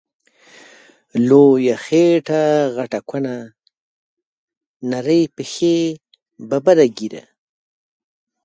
لويه 1.27 1.75
خيټه 1.85 2.43
غټه 2.75 2.99
کونه، 3.09 3.33
نرۍ 4.91 5.21
پښی 5.35 5.77
ببره 6.49 6.85
ږيره 6.97 7.23